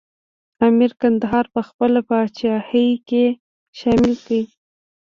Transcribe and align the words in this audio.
امیر 0.67 0.91
کندهار 1.01 1.45
په 1.53 1.61
خپله 1.67 1.99
پاچاهۍ 2.07 2.89
کې 3.09 3.25
شامل 3.79 4.13
کړ. 4.25 4.43